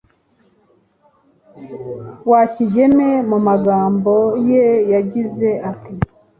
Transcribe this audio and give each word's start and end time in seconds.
wa 2.31 2.41
Kigeme.Mu 2.53 3.37
magambo 3.47 4.13
ye 4.49 4.65
yagize 4.91 5.49
ati:“ 5.71 5.93